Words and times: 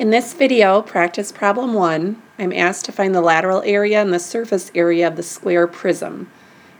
In 0.00 0.08
this 0.08 0.32
video, 0.32 0.80
practice 0.80 1.30
problem 1.30 1.74
one, 1.74 2.22
I'm 2.38 2.54
asked 2.54 2.86
to 2.86 2.92
find 2.92 3.14
the 3.14 3.20
lateral 3.20 3.60
area 3.66 4.00
and 4.00 4.14
the 4.14 4.18
surface 4.18 4.72
area 4.74 5.06
of 5.06 5.16
the 5.16 5.22
square 5.22 5.66
prism, 5.66 6.30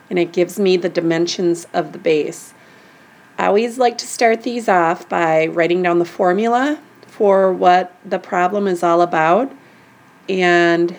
and 0.08 0.18
it 0.18 0.32
gives 0.32 0.58
me 0.58 0.78
the 0.78 0.88
dimensions 0.88 1.66
of 1.74 1.92
the 1.92 1.98
base. 1.98 2.54
I 3.36 3.48
always 3.48 3.76
like 3.76 3.98
to 3.98 4.06
start 4.06 4.42
these 4.42 4.70
off 4.70 5.06
by 5.06 5.48
writing 5.48 5.82
down 5.82 5.98
the 5.98 6.06
formula 6.06 6.80
for 7.08 7.52
what 7.52 7.94
the 8.06 8.18
problem 8.18 8.66
is 8.66 8.82
all 8.82 9.02
about, 9.02 9.52
and 10.26 10.96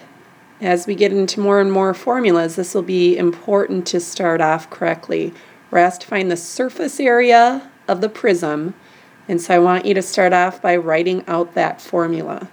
as 0.62 0.86
we 0.86 0.94
get 0.94 1.12
into 1.12 1.40
more 1.40 1.60
and 1.60 1.72
more 1.72 1.96
formulas, 1.96 2.56
this 2.56 2.76
will 2.76 2.84
be 2.84 3.18
important 3.18 3.88
to 3.88 4.00
start 4.00 4.42
off 4.42 4.70
correctly. 4.70 5.34
We're 5.72 5.80
asked 5.80 6.02
to 6.02 6.08
find 6.08 6.30
the 6.30 6.38
surface 6.38 7.00
area 7.00 7.68
of 7.88 8.00
the 8.00 8.10
prism, 8.10 8.76
and 9.28 9.42
so 9.42 9.56
I 9.56 9.60
want 9.60 9.86
you 9.86 9.94
to 9.94 10.02
start 10.02 10.34
off 10.34 10.62
by 10.62 10.76
writing 10.76 11.24
out 11.28 11.54
that 11.54 11.82
formula. 11.82 12.50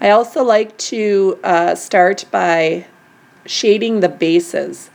I 0.00 0.10
also 0.10 0.44
like 0.44 0.76
to 0.78 1.38
uh, 1.42 1.74
start 1.74 2.26
by 2.30 2.86
shading 3.46 4.00
the 4.00 4.08
bases. 4.08 4.90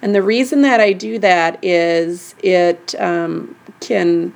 And 0.00 0.14
the 0.14 0.22
reason 0.22 0.62
that 0.62 0.80
I 0.80 0.92
do 0.92 1.18
that 1.18 1.62
is 1.64 2.34
it 2.42 2.94
um, 3.00 3.56
can 3.80 4.32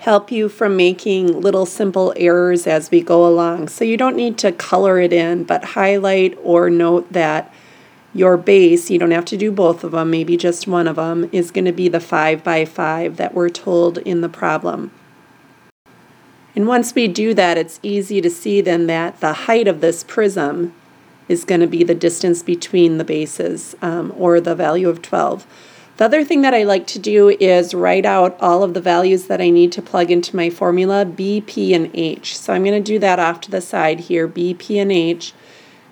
help 0.00 0.32
you 0.32 0.48
from 0.48 0.76
making 0.76 1.40
little 1.40 1.64
simple 1.64 2.12
errors 2.16 2.66
as 2.66 2.90
we 2.90 3.00
go 3.00 3.26
along. 3.26 3.68
So 3.68 3.84
you 3.84 3.96
don't 3.96 4.16
need 4.16 4.36
to 4.38 4.52
color 4.52 4.98
it 4.98 5.12
in, 5.12 5.44
but 5.44 5.64
highlight 5.64 6.36
or 6.42 6.68
note 6.68 7.12
that 7.12 7.54
your 8.14 8.36
base, 8.36 8.90
you 8.90 8.98
don't 8.98 9.10
have 9.10 9.24
to 9.26 9.36
do 9.36 9.50
both 9.50 9.84
of 9.84 9.92
them, 9.92 10.10
maybe 10.10 10.36
just 10.36 10.66
one 10.66 10.86
of 10.86 10.96
them, 10.96 11.28
is 11.32 11.50
going 11.50 11.64
to 11.64 11.72
be 11.72 11.88
the 11.88 12.00
5 12.00 12.44
by 12.44 12.64
5 12.64 13.16
that 13.16 13.34
we're 13.34 13.48
told 13.48 13.98
in 13.98 14.20
the 14.20 14.28
problem. 14.28 14.90
And 16.54 16.66
once 16.66 16.94
we 16.94 17.08
do 17.08 17.32
that, 17.34 17.56
it's 17.56 17.80
easy 17.82 18.20
to 18.20 18.28
see 18.28 18.60
then 18.60 18.86
that 18.86 19.20
the 19.20 19.32
height 19.32 19.66
of 19.66 19.80
this 19.80 20.04
prism 20.04 20.74
is 21.28 21.44
going 21.44 21.62
to 21.62 21.66
be 21.66 21.82
the 21.82 21.94
distance 21.94 22.42
between 22.42 22.98
the 22.98 23.04
bases, 23.04 23.74
um, 23.80 24.12
or 24.16 24.40
the 24.40 24.54
value 24.54 24.88
of 24.88 25.00
12. 25.00 25.46
The 25.96 26.04
other 26.04 26.24
thing 26.24 26.42
that 26.42 26.52
I 26.52 26.64
like 26.64 26.86
to 26.88 26.98
do 26.98 27.30
is 27.30 27.74
write 27.74 28.04
out 28.04 28.38
all 28.40 28.62
of 28.62 28.74
the 28.74 28.80
values 28.80 29.26
that 29.26 29.40
I 29.40 29.50
need 29.50 29.72
to 29.72 29.82
plug 29.82 30.10
into 30.10 30.36
my 30.36 30.50
formula, 30.50 31.04
B, 31.06 31.40
P, 31.40 31.72
and 31.72 31.90
H. 31.94 32.36
So 32.36 32.52
I'm 32.52 32.64
going 32.64 32.82
to 32.82 32.92
do 32.92 32.98
that 32.98 33.18
off 33.18 33.40
to 33.42 33.50
the 33.50 33.60
side 33.60 34.00
here, 34.00 34.26
B, 34.26 34.52
P, 34.52 34.78
and 34.78 34.92
H 34.92 35.32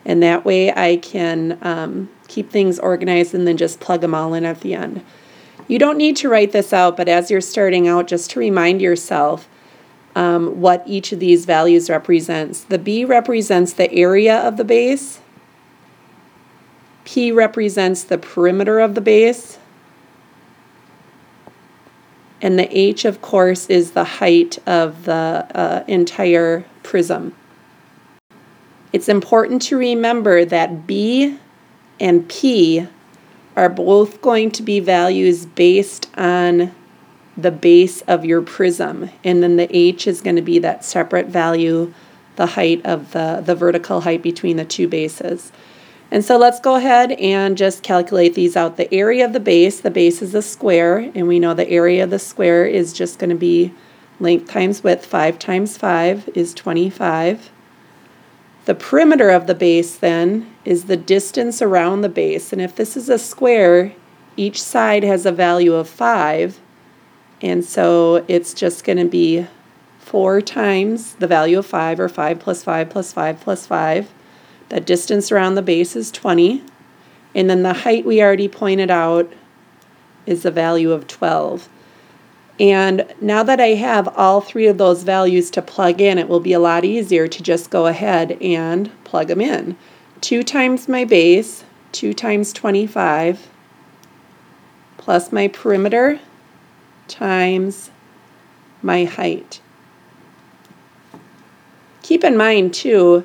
and 0.04 0.22
that 0.22 0.44
way 0.44 0.72
I 0.72 0.96
can 0.96 1.58
um, 1.62 2.08
keep 2.28 2.50
things 2.50 2.78
organized 2.78 3.34
and 3.34 3.46
then 3.46 3.56
just 3.56 3.80
plug 3.80 4.00
them 4.00 4.14
all 4.14 4.34
in 4.34 4.44
at 4.44 4.60
the 4.60 4.74
end. 4.74 5.04
You 5.68 5.78
don't 5.78 5.98
need 5.98 6.16
to 6.16 6.28
write 6.28 6.52
this 6.52 6.72
out, 6.72 6.96
but 6.96 7.08
as 7.08 7.30
you're 7.30 7.40
starting 7.40 7.86
out, 7.86 8.08
just 8.08 8.30
to 8.32 8.40
remind 8.40 8.80
yourself 8.80 9.48
um, 10.16 10.60
what 10.60 10.82
each 10.86 11.12
of 11.12 11.20
these 11.20 11.44
values 11.44 11.88
represents. 11.88 12.62
The 12.62 12.78
B 12.78 13.04
represents 13.04 13.72
the 13.72 13.92
area 13.92 14.36
of 14.36 14.56
the 14.56 14.64
base. 14.64 15.20
P 17.04 17.30
represents 17.30 18.02
the 18.02 18.18
perimeter 18.18 18.80
of 18.80 18.94
the 18.94 19.00
base. 19.00 19.58
And 22.42 22.58
the 22.58 22.76
H, 22.76 23.04
of 23.04 23.20
course, 23.20 23.66
is 23.66 23.92
the 23.92 24.04
height 24.04 24.58
of 24.66 25.04
the 25.04 25.46
uh, 25.54 25.84
entire 25.86 26.64
prism. 26.82 27.34
It's 28.92 29.08
important 29.08 29.62
to 29.62 29.76
remember 29.76 30.44
that 30.44 30.86
B 30.86 31.38
and 32.00 32.28
P 32.28 32.86
are 33.56 33.68
both 33.68 34.20
going 34.20 34.50
to 34.52 34.62
be 34.62 34.80
values 34.80 35.46
based 35.46 36.10
on 36.16 36.74
the 37.36 37.50
base 37.50 38.00
of 38.02 38.24
your 38.24 38.42
prism. 38.42 39.10
And 39.22 39.42
then 39.42 39.56
the 39.56 39.74
H 39.74 40.06
is 40.06 40.20
going 40.20 40.36
to 40.36 40.42
be 40.42 40.58
that 40.60 40.84
separate 40.84 41.26
value, 41.26 41.92
the 42.36 42.46
height 42.46 42.84
of 42.84 43.12
the, 43.12 43.42
the 43.44 43.54
vertical 43.54 44.00
height 44.00 44.22
between 44.22 44.56
the 44.56 44.64
two 44.64 44.88
bases. 44.88 45.52
And 46.10 46.24
so 46.24 46.36
let's 46.36 46.58
go 46.58 46.74
ahead 46.74 47.12
and 47.12 47.56
just 47.56 47.84
calculate 47.84 48.34
these 48.34 48.56
out. 48.56 48.76
The 48.76 48.92
area 48.92 49.24
of 49.24 49.32
the 49.32 49.40
base, 49.40 49.80
the 49.80 49.92
base 49.92 50.22
is 50.22 50.34
a 50.34 50.42
square, 50.42 51.10
and 51.14 51.28
we 51.28 51.38
know 51.38 51.54
the 51.54 51.68
area 51.68 52.02
of 52.02 52.10
the 52.10 52.18
square 52.18 52.66
is 52.66 52.92
just 52.92 53.20
going 53.20 53.30
to 53.30 53.36
be 53.36 53.72
length 54.18 54.50
times 54.50 54.82
width. 54.82 55.06
5 55.06 55.38
times 55.38 55.76
5 55.76 56.30
is 56.34 56.52
25. 56.54 57.50
The 58.66 58.74
perimeter 58.74 59.30
of 59.30 59.46
the 59.46 59.54
base 59.54 59.96
then 59.96 60.54
is 60.64 60.84
the 60.84 60.96
distance 60.96 61.62
around 61.62 62.02
the 62.02 62.08
base. 62.08 62.52
And 62.52 62.60
if 62.60 62.76
this 62.76 62.96
is 62.96 63.08
a 63.08 63.18
square, 63.18 63.94
each 64.36 64.62
side 64.62 65.02
has 65.02 65.24
a 65.26 65.32
value 65.32 65.74
of 65.74 65.88
5. 65.88 66.60
And 67.40 67.64
so 67.64 68.24
it's 68.28 68.52
just 68.52 68.84
going 68.84 68.98
to 68.98 69.06
be 69.06 69.46
4 70.00 70.40
times 70.42 71.14
the 71.14 71.26
value 71.26 71.58
of 71.58 71.66
5, 71.66 72.00
or 72.00 72.08
5 72.08 72.38
plus 72.38 72.62
5 72.62 72.90
plus 72.90 73.12
5 73.12 73.40
plus 73.40 73.66
5. 73.66 74.12
The 74.68 74.80
distance 74.80 75.32
around 75.32 75.54
the 75.54 75.62
base 75.62 75.96
is 75.96 76.10
20. 76.10 76.62
And 77.34 77.48
then 77.48 77.62
the 77.62 77.72
height 77.72 78.04
we 78.04 78.22
already 78.22 78.48
pointed 78.48 78.90
out 78.90 79.32
is 80.26 80.42
the 80.42 80.50
value 80.50 80.92
of 80.92 81.06
12. 81.06 81.68
And 82.60 83.06
now 83.22 83.42
that 83.42 83.58
I 83.58 83.68
have 83.68 84.06
all 84.18 84.42
three 84.42 84.66
of 84.66 84.76
those 84.76 85.02
values 85.02 85.50
to 85.52 85.62
plug 85.62 86.02
in, 86.02 86.18
it 86.18 86.28
will 86.28 86.40
be 86.40 86.52
a 86.52 86.60
lot 86.60 86.84
easier 86.84 87.26
to 87.26 87.42
just 87.42 87.70
go 87.70 87.86
ahead 87.86 88.32
and 88.42 88.92
plug 89.04 89.28
them 89.28 89.40
in. 89.40 89.78
2 90.20 90.42
times 90.42 90.86
my 90.86 91.06
base, 91.06 91.64
2 91.92 92.12
times 92.12 92.52
25, 92.52 93.48
plus 94.98 95.32
my 95.32 95.48
perimeter 95.48 96.20
times 97.08 97.90
my 98.82 99.04
height. 99.04 99.62
Keep 102.02 102.24
in 102.24 102.36
mind, 102.36 102.74
too, 102.74 103.24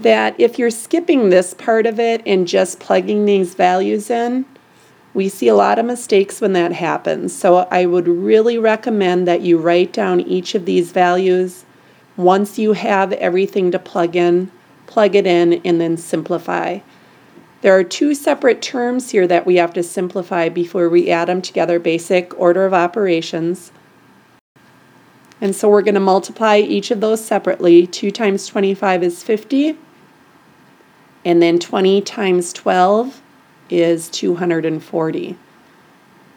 that 0.00 0.34
if 0.40 0.58
you're 0.58 0.70
skipping 0.70 1.30
this 1.30 1.54
part 1.54 1.86
of 1.86 2.00
it 2.00 2.20
and 2.26 2.48
just 2.48 2.80
plugging 2.80 3.26
these 3.26 3.54
values 3.54 4.10
in, 4.10 4.44
we 5.14 5.28
see 5.28 5.48
a 5.48 5.54
lot 5.54 5.78
of 5.78 5.84
mistakes 5.84 6.40
when 6.40 6.54
that 6.54 6.72
happens. 6.72 7.34
So 7.34 7.68
I 7.70 7.86
would 7.86 8.08
really 8.08 8.58
recommend 8.58 9.28
that 9.28 9.42
you 9.42 9.58
write 9.58 9.92
down 9.92 10.20
each 10.20 10.54
of 10.54 10.64
these 10.64 10.92
values. 10.92 11.64
Once 12.16 12.58
you 12.58 12.72
have 12.72 13.12
everything 13.14 13.70
to 13.72 13.78
plug 13.78 14.16
in, 14.16 14.50
plug 14.86 15.14
it 15.14 15.26
in 15.26 15.54
and 15.64 15.80
then 15.80 15.96
simplify. 15.96 16.78
There 17.60 17.78
are 17.78 17.84
two 17.84 18.14
separate 18.14 18.60
terms 18.60 19.10
here 19.10 19.26
that 19.26 19.46
we 19.46 19.56
have 19.56 19.72
to 19.74 19.82
simplify 19.82 20.48
before 20.48 20.88
we 20.88 21.10
add 21.10 21.28
them 21.28 21.40
together, 21.40 21.78
basic 21.78 22.38
order 22.38 22.66
of 22.66 22.74
operations. 22.74 23.70
And 25.40 25.54
so 25.54 25.68
we're 25.68 25.82
going 25.82 25.94
to 25.94 26.00
multiply 26.00 26.58
each 26.58 26.90
of 26.90 27.00
those 27.00 27.24
separately. 27.24 27.86
2 27.86 28.10
times 28.10 28.46
25 28.46 29.02
is 29.02 29.22
50. 29.22 29.78
And 31.24 31.40
then 31.40 31.58
20 31.58 32.00
times 32.02 32.52
12 32.52 33.21
is 33.72 34.08
240. 34.10 35.36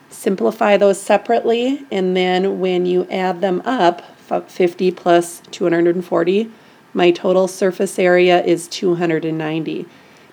Simplify 0.10 0.78
those 0.78 1.02
separately, 1.02 1.86
and 1.92 2.16
then 2.16 2.60
when 2.60 2.86
you 2.86 3.06
add 3.12 3.42
them 3.42 3.62
up, 3.66 4.02
50 4.50 4.92
plus 4.92 5.42
240, 5.52 6.52
my 6.94 7.12
total 7.12 7.48
surface 7.48 8.00
area 8.00 8.44
is 8.44 8.68
290. 8.70 9.86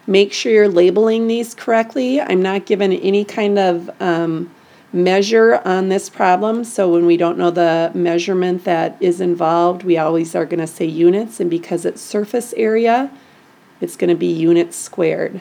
Make 0.07 0.33
sure 0.33 0.53
you're 0.53 0.69
labeling 0.69 1.27
these 1.27 1.55
correctly. 1.55 2.21
I'm 2.21 2.41
not 2.41 2.67
given 2.67 2.93
any 2.93 3.25
kind 3.25 3.59
of 3.59 3.91
um, 4.01 4.51
measure 4.93 5.61
on 5.65 5.89
this 5.89 6.09
problem, 6.09 6.65
so 6.65 6.91
when 6.93 7.07
we 7.07 7.17
don't 7.17 7.39
know 7.39 7.51
the 7.51 7.91
measurement 7.95 8.65
that 8.65 8.97
is 9.01 9.21
involved, 9.21 9.83
we 9.83 9.99
always 9.99 10.35
are 10.35 10.47
going 10.47 10.61
to 10.61 10.67
say 10.67 10.87
units, 10.87 11.41
and 11.41 11.51
because 11.51 11.85
it's 11.85 12.01
surface 12.01 12.53
area, 12.57 13.11
it's 13.81 13.97
going 13.97 14.11
to 14.11 14.17
be 14.17 14.27
units 14.27 14.77
squared. 14.77 15.41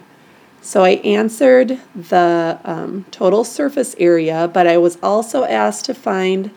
So 0.62 0.84
I 0.84 0.92
answered 1.04 1.80
the 1.96 2.60
um, 2.64 3.06
total 3.10 3.44
surface 3.44 3.96
area, 3.98 4.50
but 4.54 4.68
I 4.68 4.78
was 4.78 4.98
also 5.02 5.44
asked 5.44 5.86
to 5.86 5.96
find 5.96 6.52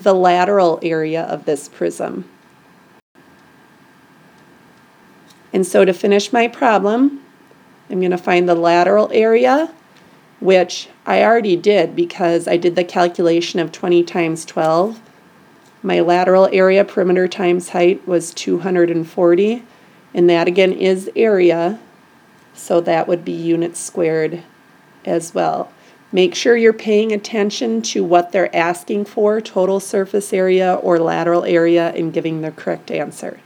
the 0.00 0.14
lateral 0.14 0.78
area 0.82 1.22
of 1.22 1.46
this 1.46 1.68
prism. 1.68 2.28
And 5.52 5.66
so 5.66 5.86
to 5.86 5.94
finish 5.94 6.30
my 6.30 6.46
problem, 6.46 7.22
I'm 7.88 8.00
going 8.00 8.10
to 8.10 8.18
find 8.18 8.46
the 8.46 8.54
lateral 8.54 9.10
area, 9.12 9.72
which 10.40 10.90
I 11.06 11.22
already 11.24 11.56
did 11.56 11.96
because 11.96 12.46
I 12.46 12.58
did 12.58 12.76
the 12.76 12.84
calculation 12.84 13.60
of 13.60 13.72
20 13.72 14.04
times 14.04 14.44
12. 14.44 15.00
My 15.82 16.00
lateral 16.00 16.50
area, 16.52 16.84
perimeter 16.84 17.28
times 17.28 17.70
height, 17.70 18.06
was 18.06 18.34
240, 18.34 19.62
and 20.12 20.28
that 20.28 20.48
again 20.48 20.72
is 20.72 21.10
area. 21.16 21.78
So 22.58 22.80
that 22.82 23.06
would 23.08 23.24
be 23.24 23.32
units 23.32 23.78
squared 23.78 24.42
as 25.04 25.32
well. 25.32 25.72
Make 26.10 26.34
sure 26.34 26.56
you're 26.56 26.72
paying 26.72 27.12
attention 27.12 27.82
to 27.82 28.02
what 28.02 28.32
they're 28.32 28.54
asking 28.54 29.04
for, 29.04 29.40
total 29.40 29.78
surface 29.78 30.32
area 30.32 30.74
or 30.74 30.98
lateral 30.98 31.44
area, 31.44 31.90
and 31.90 32.12
giving 32.12 32.40
the 32.40 32.50
correct 32.50 32.90
answer. 32.90 33.40